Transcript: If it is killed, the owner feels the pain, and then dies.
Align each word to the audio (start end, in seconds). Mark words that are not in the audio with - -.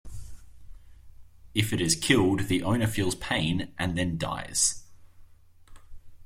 If 1.53 1.71
it 1.71 1.79
is 1.79 1.95
killed, 1.95 2.47
the 2.47 2.63
owner 2.63 2.87
feels 2.87 3.13
the 3.13 3.21
pain, 3.21 3.71
and 3.77 3.95
then 3.95 4.17
dies. 4.17 4.81